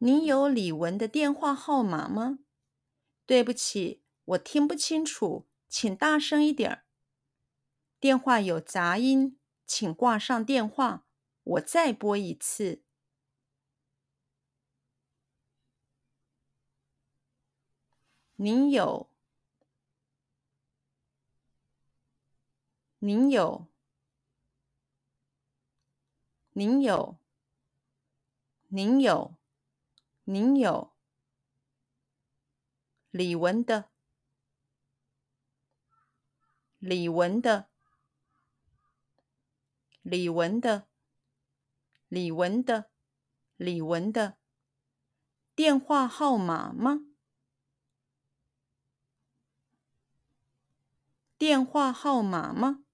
[0.00, 2.38] 您有李文的电话号码吗？
[3.26, 6.84] 对不起，我听不清楚，请大声一点。
[7.98, 11.04] 电话有杂音，请挂上电话，
[11.42, 12.84] 我再拨一次。
[18.36, 19.10] 您有，
[23.00, 23.66] 您有，
[26.52, 27.18] 您有，
[28.68, 29.37] 您有，
[30.30, 30.94] 您有。
[33.10, 33.90] 李文的，
[36.78, 37.70] 李文的，
[40.02, 40.86] 李文的，
[42.08, 42.90] 李文的，
[43.56, 44.36] 李文的
[45.54, 47.06] 电话号码吗？
[51.38, 52.84] 电话号码吗？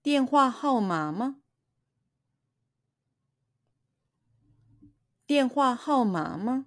[0.00, 1.42] 电话号码吗？
[5.28, 6.64] 电话号码吗？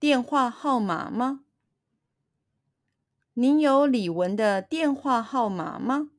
[0.00, 1.44] 电话号码吗？
[3.34, 6.10] 您有李文的电话号码吗？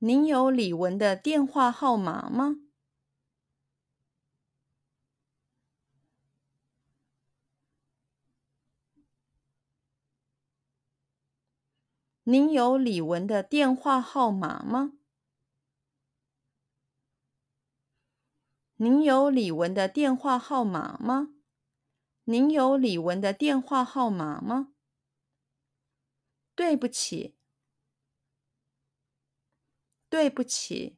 [0.00, 2.56] 您有李文的电话号码吗？
[12.28, 14.94] 您有李文的电话号码吗？
[18.78, 21.28] 您有李文的电话号码吗？
[22.24, 24.72] 您有李文的电话号码吗？
[26.56, 27.36] 对不起。
[30.08, 30.96] 对不起，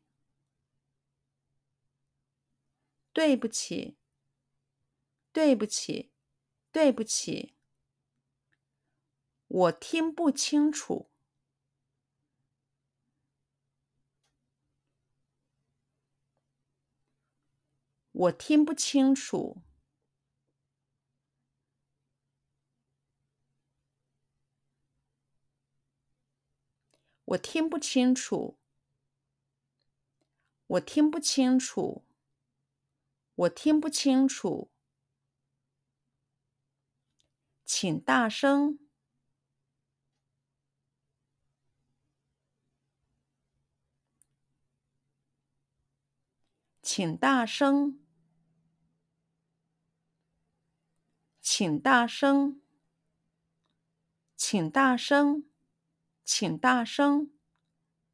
[3.13, 3.99] 对不起，
[5.33, 6.11] 对不起，
[6.73, 7.55] 对不起，
[9.47, 11.08] 我听不清楚，
[18.19, 19.63] 我听不清楚，
[27.27, 28.59] 我听不清楚。
[30.67, 32.05] 我听不清楚，
[33.37, 34.73] 我听不清楚，
[37.65, 38.81] 请大声，
[46.83, 48.08] 请大声，
[51.59, 52.63] 请大声，
[54.37, 55.51] 请大声，
[56.25, 57.33] 请大声，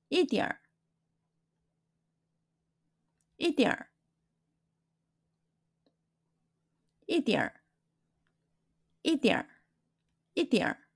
[0.09, 0.63] 一点儿。
[3.37, 3.91] 一点儿，
[7.05, 7.63] 一点儿，
[9.03, 9.61] 一点儿，
[10.33, 10.89] 一点儿，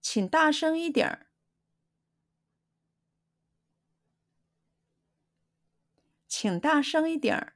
[0.00, 1.32] 请大声一点儿，
[6.28, 7.53] 请大声一点儿，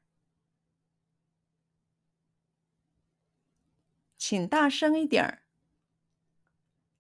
[4.31, 5.43] 请大声一点儿，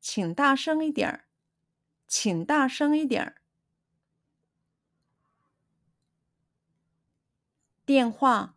[0.00, 1.28] 请大声一点儿，
[2.06, 3.42] 请大声一点儿。
[7.84, 8.56] 电话，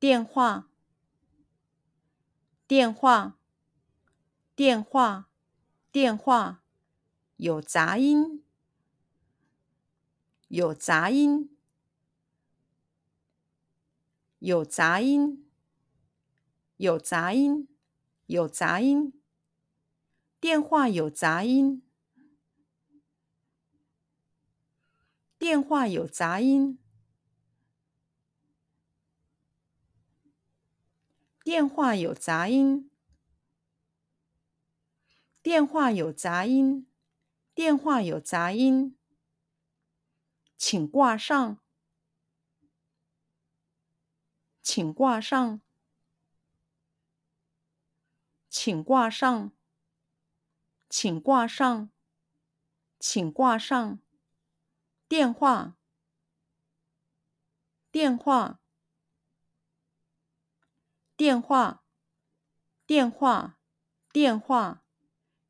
[0.00, 0.68] 电话，
[2.66, 3.38] 电话，
[4.56, 5.30] 电话，
[5.92, 6.64] 电话，
[7.36, 8.42] 有杂音，
[10.48, 11.56] 有杂音，
[14.40, 15.43] 有杂音，
[16.76, 17.68] 有杂音，
[18.26, 19.12] 有杂音，
[20.40, 21.82] 电话有杂音。
[25.38, 26.78] 电话有杂音。
[31.44, 32.90] 电话有杂音。
[35.42, 36.86] 电话有杂音。
[37.54, 38.96] 电话有杂音。
[40.56, 41.58] 请挂上。
[44.62, 45.60] 请挂上。
[48.56, 49.50] 请挂上。
[50.88, 51.90] 请挂上。
[53.00, 53.98] 请挂上。
[55.08, 55.76] 电话，
[57.90, 58.60] 电话，
[61.16, 61.84] 电话，
[62.86, 63.58] 电话，
[64.12, 64.84] 电话，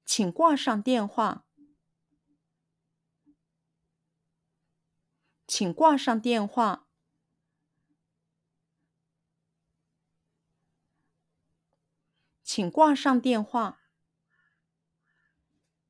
[0.07, 1.45] 请挂上电话，
[5.47, 6.89] 请挂上电话，
[12.55, 13.81] 请挂上电话，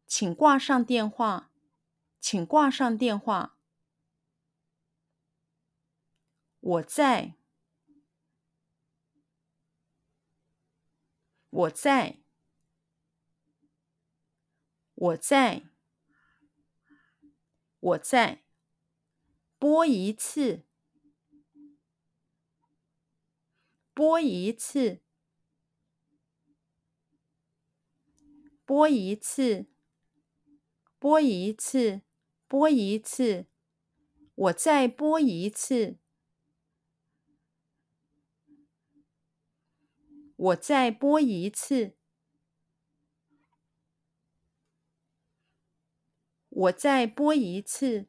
[0.07, 1.51] 请挂上电话，
[2.19, 3.59] 请挂上电话。
[6.61, 7.35] 我在，
[11.51, 12.23] 我在，
[14.95, 15.65] 我在，
[17.79, 18.43] 我在，
[19.59, 20.65] 播一次，
[23.93, 25.04] 播一次，
[28.75, 29.67] 播一次，
[30.99, 32.01] 播一次，
[32.49, 33.47] 播一次，
[34.35, 35.99] 我再播一次。
[40.35, 41.95] 我再播一次，
[46.49, 48.09] 我再播一次，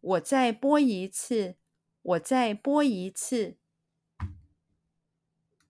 [0.00, 1.58] 我再播一次，
[2.00, 3.58] 我再播一次。